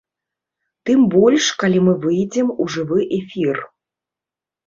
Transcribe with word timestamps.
Тым 0.89 0.99
больш 1.15 1.45
калі 1.63 1.79
мы 1.89 1.93
выйдзем 2.05 2.47
у 2.65 2.67
жывы 2.77 2.99
эфір. 3.19 3.57